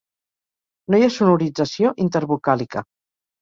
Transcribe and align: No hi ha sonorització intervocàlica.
No 0.93 0.99
hi 0.99 1.05
ha 1.07 1.09
sonorització 1.17 1.93
intervocàlica. 2.07 2.85